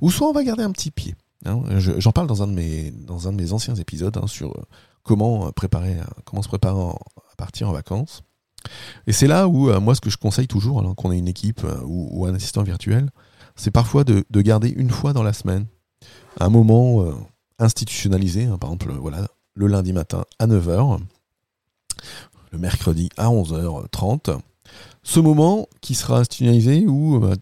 ou 0.00 0.10
soit 0.10 0.28
on 0.28 0.32
va 0.32 0.44
garder 0.44 0.62
un 0.62 0.72
petit 0.72 0.90
pied. 0.90 1.14
Hein. 1.46 1.62
J'en 1.78 2.12
parle 2.12 2.26
dans 2.26 2.42
un 2.42 2.46
de 2.46 2.52
mes, 2.52 3.52
anciens 3.52 3.74
épisodes 3.74 4.16
hein, 4.18 4.26
sur 4.26 4.54
comment, 5.02 5.50
préparer, 5.52 5.96
comment 6.24 6.42
se 6.42 6.48
préparer 6.48 6.78
à 6.78 6.94
partir 7.36 7.68
en 7.68 7.72
vacances. 7.72 8.22
Et 9.06 9.12
c'est 9.12 9.26
là 9.28 9.46
où, 9.46 9.70
moi, 9.80 9.94
ce 9.94 10.00
que 10.00 10.10
je 10.10 10.16
conseille 10.16 10.48
toujours, 10.48 10.80
alors 10.80 10.96
qu'on 10.96 11.12
ait 11.12 11.18
une 11.18 11.28
équipe 11.28 11.64
ou, 11.84 12.26
un 12.26 12.34
assistant 12.34 12.62
virtuel, 12.62 13.10
c'est 13.56 13.70
parfois 13.70 14.04
de, 14.04 14.24
garder 14.42 14.68
une 14.68 14.90
fois 14.90 15.12
dans 15.12 15.22
la 15.22 15.32
semaine 15.32 15.66
un 16.38 16.50
moment 16.50 17.02
euh, 17.02 17.14
institutionnalisé, 17.58 18.44
hein, 18.44 18.58
par 18.58 18.70
exemple 18.70 18.92
voilà, 18.92 19.26
le 19.54 19.66
lundi 19.66 19.92
matin 19.92 20.24
à 20.38 20.46
9h, 20.46 21.00
le 22.52 22.58
mercredi 22.58 23.08
à 23.16 23.28
11h30. 23.28 24.38
Ce 25.02 25.20
moment 25.20 25.66
qui 25.80 25.94
sera 25.94 26.18
institutionnalisé 26.18 26.86
où 26.86 27.24
euh, 27.24 27.34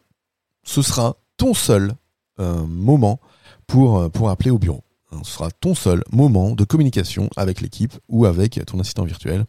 ce 0.63 0.83
sera 0.83 1.17
ton 1.37 1.55
seul 1.55 1.95
euh, 2.39 2.65
moment 2.67 3.19
pour 3.67 4.31
appeler 4.31 4.51
au 4.51 4.59
bureau. 4.59 4.85
Ce 5.23 5.33
sera 5.33 5.51
ton 5.51 5.75
seul 5.75 6.03
moment 6.13 6.53
de 6.53 6.65
communication 6.65 7.31
avec 7.37 7.61
l'équipe 7.61 7.93
ou 8.09 8.27
avec 8.27 8.61
ton 8.67 8.81
assistant 8.81 9.05
virtuel, 9.05 9.45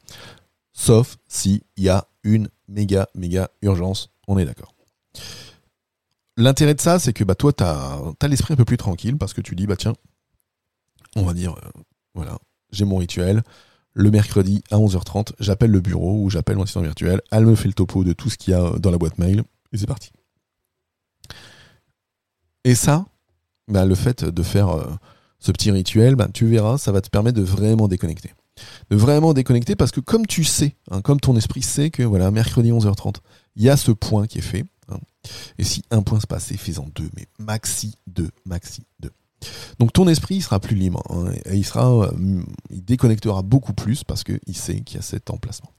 sauf 0.74 1.17
s'il 1.27 1.62
y 1.77 1.89
a 1.89 2.07
une 2.24 2.50
méga, 2.67 3.07
méga 3.15 3.50
urgence, 3.62 4.10
on 4.27 4.38
est 4.38 4.45
d'accord. 4.45 4.75
L'intérêt 6.38 6.74
de 6.74 6.81
ça, 6.81 7.00
c'est 7.00 7.13
que 7.13 7.24
bah, 7.24 7.36
toi, 7.36 7.53
tu 7.53 7.63
as, 7.63 8.27
l'esprit 8.27 8.53
un 8.53 8.57
peu 8.57 8.65
plus 8.65 8.77
tranquille 8.77 9.17
parce 9.17 9.34
que 9.34 9.41
tu 9.41 9.55
dis, 9.55 9.67
bah 9.67 9.77
tiens, 9.77 9.93
on 11.15 11.24
va 11.24 11.34
dire, 11.34 11.53
euh, 11.53 11.81
voilà, 12.13 12.38
j'ai 12.72 12.86
mon 12.86 12.98
rituel. 12.98 13.43
Le 13.93 14.12
mercredi 14.12 14.62
à 14.72 14.75
11h30, 14.75 15.31
j'appelle 15.39 15.72
le 15.72 15.79
bureau 15.79 16.22
ou 16.22 16.29
j'appelle 16.29 16.57
mon 16.57 16.63
assistant 16.63 16.81
virtuel. 16.81 17.22
Elle 17.31 17.45
me 17.45 17.55
fait 17.55 17.69
le 17.69 17.74
topo 17.74 18.03
de 18.03 18.12
tout 18.12 18.29
ce 18.29 18.38
qu'il 18.38 18.51
y 18.51 18.53
a 18.53 18.72
dans 18.77 18.91
la 18.91 18.98
boîte 18.98 19.17
mail 19.17 19.43
et 19.72 19.77
c'est 19.77 19.88
parti. 19.88 20.12
Et 22.65 22.75
ça, 22.75 23.05
bah, 23.69 23.86
le 23.86 23.95
fait 23.95 24.25
de 24.25 24.43
faire 24.43 24.69
euh, 24.69 24.86
ce 25.45 25.51
petit 25.51 25.71
rituel, 25.71 26.15
bah, 26.15 26.27
tu 26.33 26.45
verras, 26.45 26.77
ça 26.77 26.91
va 26.91 27.01
te 27.01 27.09
permettre 27.09 27.37
de 27.37 27.43
vraiment 27.43 27.87
déconnecter. 27.87 28.31
De 28.89 28.95
vraiment 28.95 29.33
déconnecter 29.33 29.75
parce 29.75 29.91
que 29.91 29.99
comme 29.99 30.25
tu 30.25 30.43
sais, 30.43 30.75
hein, 30.89 31.01
comme 31.01 31.19
ton 31.19 31.35
esprit 31.35 31.61
sait 31.61 31.89
que 31.89 32.03
voilà, 32.03 32.31
mercredi 32.31 32.71
11h30, 32.71 33.15
il 33.57 33.63
y 33.63 33.69
a 33.69 33.77
ce 33.77 33.91
point 33.91 34.27
qui 34.27 34.37
est 34.37 34.41
fait, 34.41 34.65
Hein. 34.89 34.99
Et 35.57 35.63
si 35.63 35.83
un 35.91 36.01
point 36.03 36.19
se 36.19 36.27
passait, 36.27 36.57
fais-en 36.57 36.87
deux, 36.95 37.09
mais 37.15 37.27
maxi 37.39 37.95
deux, 38.07 38.29
maxi 38.45 38.83
deux. 38.99 39.11
Donc 39.79 39.93
ton 39.93 40.07
esprit 40.07 40.41
sera 40.41 40.59
plus 40.59 40.75
libre 40.75 41.03
hein, 41.09 41.31
et 41.45 41.55
il 41.55 41.65
sera, 41.65 42.09
il 42.69 42.83
déconnectera 42.83 43.43
beaucoup 43.43 43.73
plus 43.73 44.03
parce 44.03 44.23
qu'il 44.23 44.55
sait 44.55 44.81
qu'il 44.81 44.95
y 44.95 44.99
a 44.99 45.03
cet 45.03 45.29
emplacement. 45.29 45.71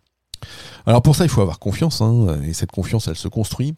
Alors 0.85 1.02
pour 1.02 1.16
ça, 1.16 1.25
il 1.25 1.30
faut 1.30 1.40
avoir 1.40 1.58
confiance, 1.58 2.02
et 2.44 2.52
cette 2.52 2.70
confiance, 2.70 3.08
elle 3.08 3.16
se 3.16 3.26
construit. 3.26 3.75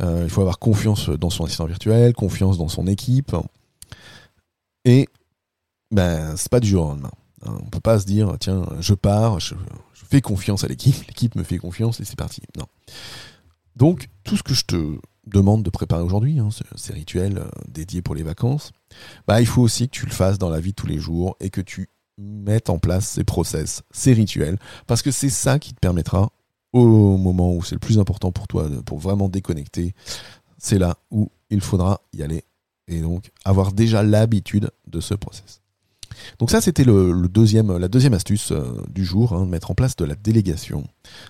Euh, 0.00 0.22
il 0.24 0.30
faut 0.30 0.40
avoir 0.40 0.58
confiance 0.58 1.10
dans 1.10 1.30
son 1.30 1.44
assistant 1.44 1.66
virtuel, 1.66 2.14
confiance 2.14 2.58
dans 2.58 2.68
son 2.68 2.86
équipe, 2.86 3.36
et 4.84 5.08
ben 5.90 6.36
c'est 6.36 6.50
pas 6.50 6.60
du 6.60 6.68
jour 6.68 6.86
au 6.86 6.88
lendemain. 6.90 7.12
Hein. 7.44 7.58
On 7.62 7.70
peut 7.70 7.80
pas 7.80 7.98
se 7.98 8.06
dire 8.06 8.36
tiens, 8.40 8.66
je 8.80 8.94
pars, 8.94 9.40
je, 9.40 9.54
fais 10.10 10.20
confiance 10.20 10.64
à 10.64 10.68
l'équipe, 10.68 10.96
l'équipe 11.06 11.34
me 11.34 11.42
fait 11.42 11.58
confiance 11.58 12.00
et 12.00 12.04
c'est 12.04 12.16
parti. 12.16 12.42
Non. 12.56 12.66
Donc 13.76 14.08
tout 14.24 14.36
ce 14.36 14.42
que 14.42 14.54
je 14.54 14.64
te 14.64 14.98
demande 15.26 15.62
de 15.62 15.70
préparer 15.70 16.02
aujourd'hui, 16.02 16.38
hein, 16.38 16.48
ces 16.74 16.92
rituels 16.94 17.38
euh, 17.38 17.48
dédiés 17.68 18.00
pour 18.00 18.14
les 18.14 18.22
vacances, 18.22 18.72
bah 19.26 19.40
il 19.40 19.46
faut 19.46 19.60
aussi 19.60 19.88
que 19.88 19.92
tu 19.92 20.06
le 20.06 20.12
fasses 20.12 20.38
dans 20.38 20.48
la 20.48 20.60
vie 20.60 20.70
de 20.70 20.76
tous 20.76 20.86
les 20.86 20.98
jours 20.98 21.36
et 21.40 21.50
que 21.50 21.60
tu 21.60 21.90
mettre 22.16 22.70
en 22.70 22.78
place 22.78 23.08
ces 23.08 23.24
process, 23.24 23.82
ces 23.90 24.12
rituels, 24.12 24.58
parce 24.86 25.02
que 25.02 25.10
c'est 25.10 25.30
ça 25.30 25.58
qui 25.58 25.74
te 25.74 25.78
permettra, 25.78 26.32
au 26.72 27.16
moment 27.16 27.54
où 27.54 27.62
c'est 27.62 27.74
le 27.74 27.80
plus 27.80 27.98
important 27.98 28.32
pour 28.32 28.48
toi, 28.48 28.68
pour 28.84 28.98
vraiment 28.98 29.28
déconnecter, 29.28 29.94
c'est 30.58 30.78
là 30.78 30.96
où 31.10 31.30
il 31.50 31.60
faudra 31.60 32.00
y 32.12 32.22
aller 32.22 32.44
et 32.88 33.00
donc 33.00 33.30
avoir 33.44 33.72
déjà 33.72 34.02
l'habitude 34.02 34.70
de 34.86 35.00
ce 35.00 35.14
process. 35.14 35.60
Donc 36.38 36.50
ça, 36.50 36.60
c'était 36.60 36.84
le, 36.84 37.28
deuxième, 37.28 37.76
la 37.76 37.88
deuxième 37.88 38.14
astuce 38.14 38.52
euh, 38.52 38.82
du 38.88 39.04
jour, 39.04 39.32
hein, 39.32 39.46
mettre 39.46 39.70
en 39.70 39.74
place 39.74 39.96
de 39.96 40.04
la 40.04 40.14
délégation, 40.14 40.84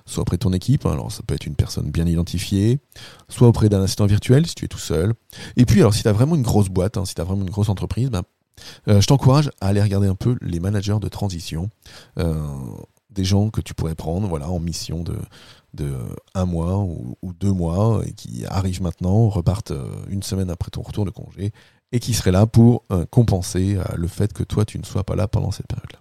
soit 0.07 0.23
auprès 0.23 0.37
de 0.37 0.43
ton 0.43 0.53
équipe, 0.53 0.87
hein, 0.87 0.93
alors 0.93 1.13
ça 1.13 1.23
peut 1.27 1.35
être 1.35 1.47
une 1.47 1.55
personne 1.55 1.91
bien 1.91 2.07
identifiée, 2.07 2.79
soit 3.29 3.49
auprès 3.49 3.69
d'un 3.69 3.83
assistant 3.83 4.07
virtuel 4.07 4.47
si 4.47 4.55
tu 4.55 4.65
es 4.65 4.69
tout 4.69 4.79
seul. 4.79 5.15
Et 5.57 5.65
puis 5.65 5.81
alors 5.81 5.95
si 5.95 6.03
tu 6.03 6.09
as 6.09 6.13
vraiment 6.13 6.35
une 6.35 6.43
grosse 6.43 6.69
boîte, 6.69 6.97
hein, 6.97 7.05
si 7.05 7.15
tu 7.15 7.21
as 7.21 7.25
vraiment 7.25 7.43
une 7.43 7.51
grosse 7.51 7.69
entreprise, 7.69 8.11
ben, 8.11 8.23
euh, 8.89 9.01
je 9.01 9.07
t'encourage 9.07 9.51
à 9.61 9.69
aller 9.69 9.83
regarder 9.83 10.09
un 10.09 10.15
peu 10.15 10.37
les 10.41 10.61
managers 10.61 10.99
de 11.01 11.09
transition, 11.09 11.71
euh, 12.19 12.35
des 13.11 13.25
gens 13.25 13.51
que 13.51 13.61
tu 13.61 13.75
pourrais 13.75 13.95
prendre 13.95 14.29
voilà, 14.29 14.49
en 14.51 14.61
mission 14.61 15.03
de, 15.03 15.17
de 15.79 15.95
un 16.35 16.45
mois 16.45 16.79
ou, 16.79 17.33
deux 17.33 17.53
mois 17.53 18.03
et 18.07 18.13
qui 18.13 18.45
arrivent 18.47 18.83
maintenant, 18.83 19.29
repartent 19.29 19.71
euh, 19.71 19.91
une 20.09 20.23
semaine 20.23 20.51
après 20.51 20.71
ton 20.71 20.83
retour 20.83 21.05
de 21.05 21.11
congé 21.11 21.53
et 21.93 22.01
qui 22.01 22.13
seraient 22.13 22.33
là 22.33 22.47
pour 22.47 22.85
compenser 23.09 23.79
le 23.97 24.09
fait 24.09 24.35
que 24.35 24.43
toi 24.43 24.67
tu 24.67 24.79
ne 24.79 24.85
sois 24.85 25.05
pas 25.05 25.17
là 25.17 25.27
pendant 25.27 25.51
cette 25.51 25.69
période-là. 25.69 26.01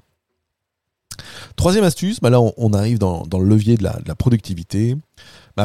Troisième 1.55 1.83
astuce, 1.83 2.19
bah 2.19 2.29
là 2.29 2.39
on, 2.41 2.73
arrive 2.73 2.99
dans, 2.99 3.23
le 3.31 3.45
levier 3.45 3.77
de 3.77 3.83
la, 3.83 4.15
productivité. 4.15 4.95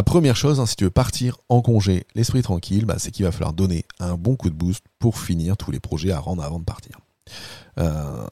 Première 0.07 0.37
chose, 0.37 0.59
hein, 0.59 0.67
si 0.67 0.77
tu 0.77 0.85
veux 0.85 0.91
partir 0.91 1.37
en 1.49 1.61
congé, 1.61 2.07
l'esprit 2.15 2.43
tranquille, 2.43 2.87
bah, 2.87 2.97
c'est 2.99 3.11
qu'il 3.11 3.25
va 3.25 3.33
falloir 3.33 3.53
donner 3.53 3.85
un 4.01 4.15
bon 4.15 4.37
coup 4.37 4.49
de 4.49 4.55
boost 4.55 4.85
pour 4.99 5.19
finir 5.19 5.57
tous 5.57 5.71
les 5.71 5.81
projets 5.81 6.13
à 6.13 6.19
rendre 6.19 6.43
avant 6.43 6.59
de 6.59 6.65
partir. 6.65 6.99
Euh, 7.79 8.27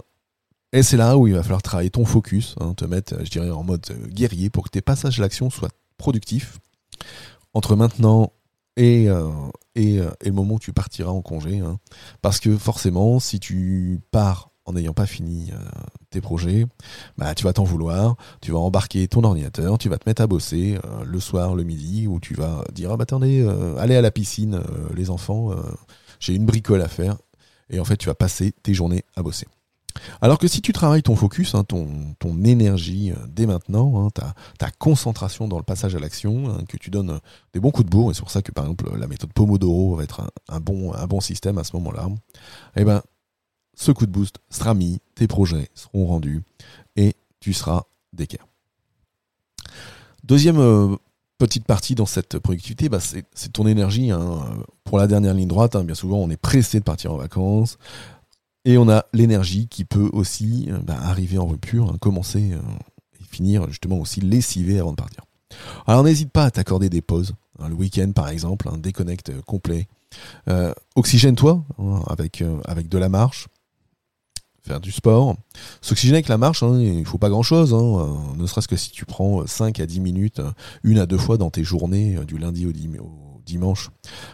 et 0.72 0.82
c'est 0.82 0.96
là 0.96 1.16
où 1.16 1.26
il 1.26 1.34
va 1.34 1.42
falloir 1.42 1.62
travailler 1.62 1.90
ton 1.90 2.04
focus, 2.04 2.54
hein, 2.60 2.74
te 2.74 2.84
mettre, 2.84 3.24
je 3.24 3.30
dirais, 3.30 3.50
en 3.50 3.62
mode 3.62 3.86
euh, 3.90 4.06
guerrier 4.08 4.50
pour 4.50 4.64
que 4.64 4.70
tes 4.70 4.80
passages 4.82 5.18
à 5.18 5.22
l'action 5.22 5.50
soient 5.50 5.70
productifs 5.98 6.58
entre 7.54 7.76
maintenant 7.76 8.32
et, 8.76 9.08
euh, 9.08 9.28
et, 9.74 10.00
le 10.24 10.32
moment 10.32 10.54
où 10.54 10.58
tu 10.58 10.72
partiras 10.72 11.10
en 11.10 11.22
congé. 11.22 11.58
Hein. 11.58 11.78
Parce 12.22 12.40
que 12.40 12.56
forcément, 12.56 13.18
si 13.18 13.40
tu 13.40 14.00
pars 14.10 14.50
en 14.70 14.74
n'ayant 14.74 14.94
pas 14.94 15.06
fini 15.06 15.50
euh, 15.52 15.56
tes 16.10 16.20
projets, 16.20 16.66
bah, 17.18 17.34
tu 17.34 17.44
vas 17.44 17.52
t'en 17.52 17.64
vouloir, 17.64 18.16
tu 18.40 18.52
vas 18.52 18.58
embarquer 18.58 19.06
ton 19.08 19.24
ordinateur, 19.24 19.78
tu 19.78 19.88
vas 19.88 19.98
te 19.98 20.08
mettre 20.08 20.22
à 20.22 20.26
bosser 20.26 20.78
euh, 20.84 21.04
le 21.04 21.20
soir, 21.20 21.54
le 21.54 21.64
midi, 21.64 22.06
où 22.06 22.20
tu 22.20 22.34
vas 22.34 22.64
dire, 22.72 22.92
ah 22.92 22.96
bah 22.96 23.02
attendez, 23.02 23.42
euh, 23.42 23.76
allez 23.78 23.96
à 23.96 24.00
la 24.00 24.10
piscine, 24.10 24.62
les 24.94 25.10
enfants, 25.10 25.50
j'ai 26.18 26.34
une 26.34 26.46
bricole 26.46 26.82
à 26.82 26.88
faire, 26.88 27.16
et 27.68 27.80
en 27.80 27.84
fait 27.84 27.96
tu 27.96 28.06
vas 28.06 28.14
passer 28.14 28.52
tes 28.62 28.74
journées 28.74 29.04
à 29.16 29.22
bosser. 29.22 29.46
Alors 30.20 30.38
que 30.38 30.48
si 30.48 30.60
tu 30.60 30.72
travailles 30.72 31.02
ton 31.02 31.16
focus, 31.16 31.54
hein, 31.54 31.64
ton, 31.64 32.44
énergie 32.44 33.12
dès 33.28 33.46
maintenant, 33.46 34.06
hein, 34.06 34.10
ta, 34.58 34.70
concentration 34.78 35.48
dans 35.48 35.58
le 35.58 35.62
passage 35.62 35.94
à 35.94 35.98
l'action, 35.98 36.50
hein, 36.50 36.64
que 36.68 36.76
tu 36.76 36.90
donnes 36.90 37.20
des 37.52 37.60
bons 37.60 37.70
coups 37.70 37.86
de 37.86 37.90
bourre, 37.90 38.10
et 38.10 38.14
c'est 38.14 38.20
pour 38.20 38.30
ça 38.30 38.42
que 38.42 38.52
par 38.52 38.64
exemple 38.64 38.96
la 38.96 39.06
méthode 39.06 39.32
Pomodoro 39.32 39.96
va 39.96 40.04
être 40.04 40.30
un, 40.48 40.60
bon, 40.60 41.20
système 41.20 41.58
à 41.58 41.64
ce 41.64 41.76
moment-là, 41.76 42.08
eh 42.76 42.84
ben, 42.84 43.02
ce 43.74 43.92
coup 43.92 44.06
de 44.06 44.10
boost 44.10 44.36
sera 44.50 44.74
mis, 44.74 45.00
tes 45.14 45.26
projets 45.26 45.68
seront 45.74 46.06
rendus 46.06 46.42
et 46.96 47.14
tu 47.40 47.52
seras 47.52 47.84
d'équerre. 48.12 48.46
Deuxième 50.24 50.58
euh, 50.58 50.96
petite 51.40 51.64
partie 51.64 51.94
dans 51.94 52.06
cette 52.06 52.38
productivité, 52.38 52.88
bah, 52.88 53.00
c'est 53.00 53.52
ton 53.52 53.66
énergie. 53.66 54.10
Pour 54.84 54.98
la 54.98 55.06
dernière 55.06 55.34
ligne 55.34 55.48
droite, 55.48 55.76
bien 55.84 55.94
souvent, 55.94 56.18
on 56.18 56.30
est 56.30 56.36
pressé 56.36 56.78
de 56.78 56.84
partir 56.84 57.12
en 57.12 57.16
vacances. 57.16 57.78
Et 58.64 58.78
on 58.78 58.88
a 58.88 59.06
l'énergie 59.12 59.68
qui 59.68 59.84
peut 59.84 60.10
aussi 60.12 60.68
euh, 60.70 60.78
bah, 60.78 60.98
arriver 61.00 61.38
en 61.38 61.46
rupture, 61.46 61.90
hein, 61.90 61.96
commencer 62.00 62.52
euh, 62.52 62.60
et 63.20 63.24
finir 63.24 63.68
justement 63.68 63.98
aussi 63.98 64.20
lessivé 64.20 64.78
avant 64.78 64.90
de 64.90 64.96
partir. 64.96 65.24
Alors 65.86 66.04
n'hésite 66.04 66.30
pas 66.30 66.44
à 66.44 66.50
t'accorder 66.50 66.88
des 66.88 67.02
pauses. 67.02 67.34
le 67.58 67.74
week-end 67.74 68.12
par 68.12 68.28
exemple, 68.28 68.68
un 68.70 68.78
déconnecte 68.78 69.32
complet. 69.42 69.88
Oxygène-toi 70.96 71.64
avec, 72.08 72.42
avec 72.66 72.88
de 72.88 72.98
la 72.98 73.08
marche, 73.08 73.48
faire 74.62 74.80
du 74.80 74.92
sport. 74.92 75.36
S'oxygéner 75.80 76.16
avec 76.16 76.28
la 76.28 76.38
marche, 76.38 76.62
hein, 76.62 76.78
il 76.80 77.04
faut 77.04 77.18
pas 77.18 77.28
grand 77.28 77.42
chose, 77.42 77.74
hein, 77.74 77.78
euh, 77.78 78.36
ne 78.36 78.46
serait-ce 78.46 78.68
que 78.68 78.76
si 78.76 78.90
tu 78.90 79.04
prends 79.04 79.46
5 79.46 79.80
à 79.80 79.86
10 79.86 80.00
minutes, 80.00 80.40
euh, 80.40 80.50
une 80.84 80.98
à 80.98 81.06
deux 81.06 81.18
fois 81.18 81.36
dans 81.36 81.50
tes 81.50 81.64
journées 81.64 82.16
euh, 82.16 82.24
du 82.24 82.38
lundi 82.38 82.66
au, 82.66 82.72
dimanche, 83.50 83.90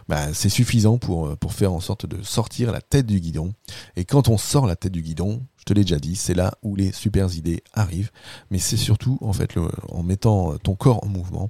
bah, 0.07 0.33
c'est 0.33 0.49
suffisant 0.49 0.97
pour, 0.97 1.35
pour 1.37 1.53
faire 1.53 1.73
en 1.73 1.79
sorte 1.79 2.05
de 2.05 2.23
sortir 2.23 2.71
la 2.71 2.81
tête 2.81 3.05
du 3.05 3.19
guidon. 3.19 3.53
Et 3.95 4.05
quand 4.05 4.27
on 4.29 4.37
sort 4.37 4.65
la 4.65 4.75
tête 4.75 4.93
du 4.93 5.01
guidon, 5.01 5.43
je 5.57 5.63
te 5.65 5.73
l'ai 5.73 5.81
déjà 5.81 5.99
dit, 5.99 6.15
c'est 6.15 6.33
là 6.33 6.53
où 6.63 6.75
les 6.75 6.91
super 6.91 7.33
idées 7.35 7.63
arrivent. 7.73 8.11
Mais 8.51 8.59
c'est 8.59 8.77
surtout, 8.77 9.17
en 9.21 9.33
fait, 9.33 9.53
en 9.89 10.03
mettant 10.03 10.57
ton 10.57 10.75
corps 10.75 11.03
en 11.03 11.07
mouvement, 11.07 11.49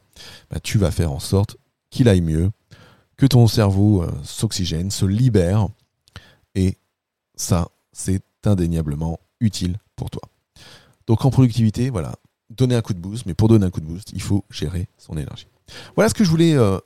bah, 0.50 0.60
tu 0.62 0.78
vas 0.78 0.92
faire 0.92 1.12
en 1.12 1.20
sorte 1.20 1.58
qu'il 1.90 2.10
aille 2.10 2.22
mieux, 2.22 2.52
que 3.16 3.26
ton 3.26 3.48
cerveau 3.48 4.06
s'oxygène, 4.24 4.92
se 4.92 5.06
libère. 5.06 5.68
Et 6.56 6.78
ça, 7.36 7.70
c'est 7.92 8.24
indéniablement 8.46 9.20
utile 9.40 9.78
pour 9.96 10.10
toi. 10.10 10.22
Donc 11.08 11.26
en 11.26 11.32
productivité, 11.32 11.90
voilà, 11.90 12.16
donner 12.50 12.76
un 12.76 12.82
coup 12.82 12.94
de 12.94 13.00
boost, 13.00 13.26
mais 13.26 13.34
pour 13.34 13.48
donner 13.48 13.66
un 13.66 13.70
coup 13.70 13.82
de 13.82 13.86
boost, 13.86 14.12
il 14.14 14.22
faut 14.22 14.46
gérer 14.50 14.88
son 14.98 15.18
énergie. 15.18 15.48
Voilà 15.96 16.10
ce 16.10 16.14
que 16.14 16.24
je 16.24 16.30
voulais 16.30 16.54
euh, 16.54 16.78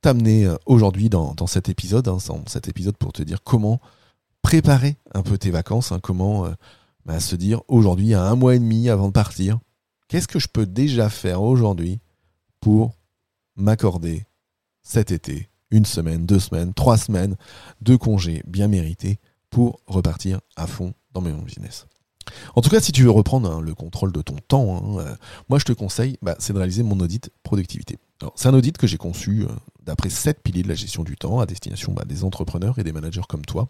t'amener 0.00 0.46
euh, 0.46 0.56
aujourd'hui 0.66 1.08
dans, 1.08 1.34
cet 1.46 1.68
épisode, 1.68 2.08
hein, 2.08 2.18
dans 2.26 2.46
cet 2.46 2.68
épisode 2.68 2.96
pour 2.96 3.12
te 3.12 3.22
dire 3.22 3.42
comment 3.42 3.80
préparer 4.42 4.96
un 5.14 5.22
peu 5.22 5.38
tes 5.38 5.50
vacances, 5.50 5.92
hein, 5.92 6.00
comment 6.00 6.46
euh, 6.46 6.52
bah, 7.04 7.20
se 7.20 7.36
dire 7.36 7.62
aujourd'hui, 7.68 8.14
à 8.14 8.24
un 8.24 8.36
mois 8.36 8.54
et 8.54 8.58
demi 8.58 8.88
avant 8.88 9.08
de 9.08 9.12
partir, 9.12 9.58
qu'est-ce 10.08 10.28
que 10.28 10.38
je 10.38 10.48
peux 10.48 10.66
déjà 10.66 11.08
faire 11.08 11.42
aujourd'hui 11.42 12.00
pour 12.60 12.94
m'accorder 13.56 14.24
cet 14.82 15.10
été 15.10 15.48
une 15.70 15.84
semaine, 15.84 16.24
deux 16.24 16.38
semaines, 16.38 16.72
trois 16.72 16.96
semaines 16.96 17.36
de 17.82 17.96
congés 17.96 18.42
bien 18.46 18.68
mérités 18.68 19.18
pour 19.50 19.80
repartir 19.86 20.40
à 20.56 20.66
fond 20.66 20.94
dans 21.12 21.20
mes 21.20 21.32
business. 21.32 21.86
En 22.54 22.60
tout 22.60 22.70
cas, 22.70 22.80
si 22.80 22.92
tu 22.92 23.02
veux 23.02 23.10
reprendre 23.10 23.50
hein, 23.50 23.60
le 23.60 23.74
contrôle 23.74 24.12
de 24.12 24.22
ton 24.22 24.36
temps, 24.48 24.98
euh, 24.98 25.14
moi 25.48 25.58
je 25.58 25.64
te 25.64 25.72
conseille, 25.72 26.18
bah, 26.22 26.36
c'est 26.38 26.52
de 26.52 26.58
réaliser 26.58 26.82
mon 26.82 27.00
audit 27.00 27.30
productivité. 27.42 27.98
C'est 28.34 28.48
un 28.48 28.54
audit 28.54 28.76
que 28.76 28.86
j'ai 28.86 28.96
conçu 28.96 29.42
euh, 29.42 29.46
d'après 29.84 30.10
sept 30.10 30.42
piliers 30.42 30.62
de 30.62 30.68
la 30.68 30.74
gestion 30.74 31.04
du 31.04 31.16
temps 31.16 31.40
à 31.40 31.46
destination 31.46 31.92
bah, 31.92 32.04
des 32.04 32.24
entrepreneurs 32.24 32.78
et 32.78 32.84
des 32.84 32.92
managers 32.92 33.22
comme 33.28 33.44
toi. 33.44 33.68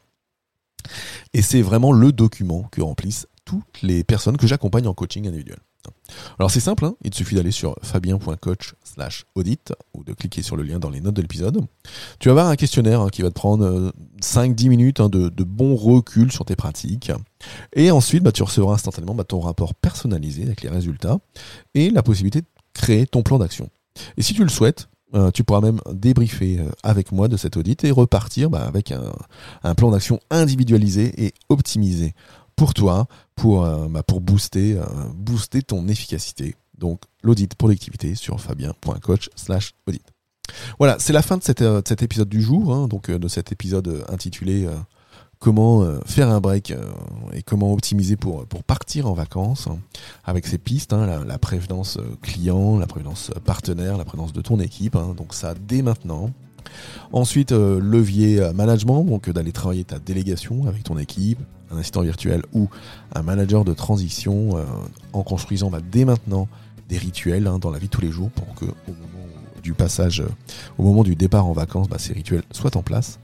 Et 1.35 1.43
c'est 1.43 1.62
vraiment 1.62 1.93
le 1.93 2.12
document 2.12 2.64
que 2.71 2.81
remplissent 2.81 3.26
toutes 3.45 3.83
les 3.83 4.05
personnes 4.05 4.37
que 4.37 4.47
j'accompagne 4.47 4.87
en 4.87 4.95
coaching 4.95 5.26
individuel. 5.26 5.59
Alors 6.38 6.50
c'est 6.50 6.61
simple, 6.61 6.85
hein. 6.85 6.95
il 7.02 7.11
te 7.11 7.17
suffit 7.17 7.35
d'aller 7.35 7.50
sur 7.50 7.76
fabien.coach 7.83 8.75
slash 8.85 9.25
audit 9.35 9.73
ou 9.95 10.05
de 10.05 10.12
cliquer 10.12 10.43
sur 10.43 10.57
le 10.57 10.62
lien 10.62 10.78
dans 10.78 10.90
les 10.90 11.00
notes 11.00 11.14
de 11.14 11.23
l'épisode. 11.23 11.61
Tu 12.19 12.28
vas 12.28 12.33
avoir 12.33 12.49
un 12.49 12.57
questionnaire 12.57 13.00
hein, 13.00 13.09
qui 13.09 13.23
va 13.23 13.28
te 13.28 13.35
prendre 13.35 13.93
5-10 14.23 14.67
euh, 14.67 14.69
minutes 14.69 15.00
hein, 15.00 15.09
de, 15.09 15.45
bon 15.45 15.76
recul 15.76 16.33
sur 16.33 16.45
tes 16.45 16.57
pratiques. 16.57 17.12
Et 17.75 17.90
ensuite, 17.90 18.23
bah, 18.23 18.33
tu 18.33 18.43
recevras 18.43 18.75
instantanément 18.75 19.14
bah, 19.14 19.25
ton 19.25 19.40
rapport 19.40 19.75
personnalisé 19.75 20.43
avec 20.43 20.62
les 20.62 20.69
résultats 20.69 21.19
et 21.75 21.90
la 21.90 22.02
possibilité 22.02 22.40
de 22.43 22.47
créer 22.75 23.07
ton 23.07 23.23
plan 23.23 23.38
d'action. 23.38 23.71
Et 24.17 24.23
si 24.23 24.35
tu 24.35 24.43
le 24.43 24.49
souhaites, 24.49 24.88
euh, 25.14 25.31
tu 25.31 25.43
pourras 25.43 25.62
même 25.62 25.81
débriefer 25.90 26.59
euh, 26.59 26.69
avec 26.83 27.12
moi 27.12 27.28
de 27.28 27.38
cet 27.38 27.57
audit 27.57 27.83
et 27.85 27.90
repartir 27.90 28.50
bah, 28.50 28.67
avec 28.67 28.93
un 29.62 29.75
plan 29.75 29.90
d'action 29.90 30.21
individualisé 30.31 31.25
et 31.25 31.33
optimisé 31.49 32.14
pour 32.57 32.75
toi, 32.75 33.07
pour, 33.35 33.64
euh, 33.64 33.88
bah, 33.88 34.02
pour 34.02 34.21
booster, 34.21 34.78
booster 35.14 35.62
ton 35.62 35.88
efficacité. 35.88 36.57
Donc 36.76 37.00
l'audit 37.23 37.55
productivité 37.55 38.14
sur 38.14 38.40
fabien.coach 38.40 39.31
slash 39.35 39.73
audit. 39.87 40.05
Voilà, 40.78 40.97
c'est 40.99 41.12
la 41.12 41.23
fin 41.23 41.38
de, 41.38 41.43
cet 41.43 42.02
épisode 42.02 42.28
du 42.28 42.43
jour, 42.43 42.75
hein, 42.75 42.88
donc 42.88 43.11
de 43.11 43.28
cet 43.28 43.52
épisode 43.52 44.05
intitulé 44.09 44.67
Comment 45.40 45.85
faire 46.04 46.28
un 46.30 46.40
break 46.40 46.75
et 47.33 47.42
comment 47.42 47.73
optimiser 47.73 48.16
pour, 48.16 48.45
partir 48.66 49.07
en 49.07 49.14
vacances, 49.14 49.68
hein, 49.68 49.78
avec 50.25 50.47
ces 50.47 50.59
pistes, 50.59 50.92
hein, 50.92 51.25
la, 51.25 51.38
prévenance 51.38 51.99
client, 52.23 52.76
la 52.76 52.88
prévenance 52.88 53.30
partenaire, 53.45 53.97
la 53.97 54.04
prévenance 54.04 54.33
de 54.33 54.40
ton 54.40 54.59
équipe. 54.59 54.97
donc 55.16 55.35
ça 55.35 55.54
dès 55.54 55.83
maintenant. 55.83 56.30
Ensuite, 57.12 57.52
euh, 57.52 57.80
levier 57.80 58.40
euh, 58.40 58.52
management, 58.52 59.04
donc 59.04 59.30
d'aller 59.30 59.52
travailler 59.52 59.85
ta 59.85 59.99
délégation 59.99 60.66
avec 60.66 60.85
ton 60.85 60.99
équipe, 60.99 61.38
un 61.71 61.78
assistant 61.78 62.02
virtuel 62.02 62.42
ou 62.52 62.68
un 63.14 63.23
manager 63.23 63.64
de 63.64 63.75
transition 63.75 64.50
en 65.12 65.23
construisant 65.23 65.71
bah, 65.71 65.80
dès 65.92 66.07
maintenant 66.07 66.49
des 66.88 66.97
rituels 66.97 67.47
hein, 67.47 67.59
dans 67.59 67.71
la 67.71 67.78
vie 67.78 67.87
de 67.87 67.90
tous 67.90 68.00
les 68.00 68.11
jours 68.11 68.30
pour 68.30 68.54
que 68.54 68.64
au 68.64 68.92
moment 68.92 69.26
du 69.62 69.75
passage, 69.75 70.23
au 70.78 70.83
moment 70.83 71.02
du 71.02 71.14
départ 71.14 71.47
en 71.47 71.52
vacances, 71.52 71.88
bah, 71.88 71.99
ces 71.99 72.14
rituels 72.14 72.42
soient 72.52 72.76
en 72.76 72.83
place. 72.83 73.18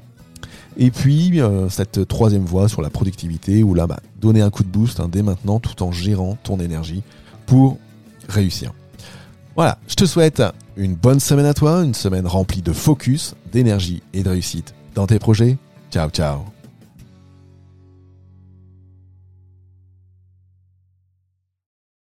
Et 0.77 0.91
puis 0.91 1.41
cette 1.69 2.07
troisième 2.09 2.45
voie 2.45 2.69
sur 2.69 2.83
la 2.83 2.91
productivité 2.91 3.63
où 3.63 3.75
là, 3.75 3.87
bah, 3.87 4.01
donner 4.21 4.41
un 4.41 4.51
coup 4.51 4.65
de 4.65 4.69
boost 4.69 5.01
hein, 5.01 5.09
dès 5.11 5.23
maintenant 5.23 5.61
tout 5.61 5.83
en 5.83 5.93
gérant 5.93 6.37
ton 6.43 6.59
énergie 6.59 7.03
pour 7.47 7.79
réussir. 8.29 8.73
Voilà, 9.57 9.79
je 9.87 9.95
te 9.95 10.05
souhaite 10.05 10.43
une 10.77 10.95
bonne 10.95 11.21
semaine 11.21 11.47
à 11.47 11.55
toi, 11.55 11.85
une 11.85 11.95
semaine 11.95 12.27
remplie 12.27 12.63
de 12.63 12.73
focus, 12.73 13.35
d'énergie 13.53 14.03
et 14.13 14.23
de 14.23 14.29
réussite 14.29 14.75
dans 14.95 15.07
tes 15.07 15.19
projets. 15.19 15.59
Ciao, 15.93 16.11
ciao 16.11 16.54